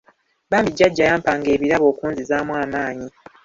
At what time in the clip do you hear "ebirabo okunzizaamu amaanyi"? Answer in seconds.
1.55-3.07